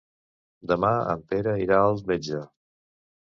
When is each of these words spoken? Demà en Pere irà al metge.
Demà 0.71 0.89
en 1.13 1.21
Pere 1.33 1.53
irà 1.67 1.83
al 1.91 2.01
metge. 2.13 2.41